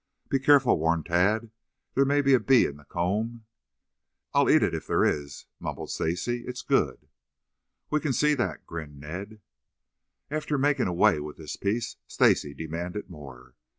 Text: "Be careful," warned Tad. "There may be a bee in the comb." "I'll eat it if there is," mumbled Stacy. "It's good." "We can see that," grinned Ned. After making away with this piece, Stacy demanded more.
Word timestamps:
"Be 0.29 0.39
careful," 0.39 0.79
warned 0.79 1.05
Tad. 1.05 1.51
"There 1.93 2.05
may 2.05 2.21
be 2.23 2.33
a 2.33 2.39
bee 2.39 2.65
in 2.65 2.77
the 2.77 2.85
comb." 2.85 3.45
"I'll 4.33 4.49
eat 4.49 4.63
it 4.63 4.73
if 4.73 4.87
there 4.87 5.05
is," 5.05 5.45
mumbled 5.59 5.91
Stacy. 5.91 6.43
"It's 6.47 6.63
good." 6.63 7.07
"We 7.91 7.99
can 7.99 8.11
see 8.11 8.33
that," 8.33 8.65
grinned 8.65 8.99
Ned. 8.99 9.41
After 10.31 10.57
making 10.57 10.87
away 10.87 11.19
with 11.19 11.37
this 11.37 11.55
piece, 11.55 11.97
Stacy 12.07 12.55
demanded 12.55 13.11
more. 13.11 13.53